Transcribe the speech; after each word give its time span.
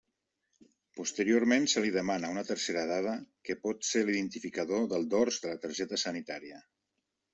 Posteriorment 0.99 1.67
se 1.73 1.83
li 1.83 1.91
demana 1.97 2.31
una 2.35 2.43
tercera 2.47 2.85
dada 2.93 3.13
que 3.49 3.57
pot 3.67 3.87
ser 3.91 4.03
l'identificador 4.09 4.89
del 4.95 5.07
dors 5.15 5.39
de 5.45 5.53
la 5.53 5.61
targeta 5.67 6.01
sanitària. 6.07 6.65